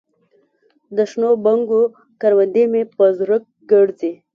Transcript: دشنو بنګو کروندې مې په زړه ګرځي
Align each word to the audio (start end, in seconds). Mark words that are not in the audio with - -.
دشنو 0.97 1.29
بنګو 1.43 1.81
کروندې 2.21 2.63
مې 2.71 2.81
په 2.95 3.03
زړه 3.17 3.37
ګرځي 3.71 4.11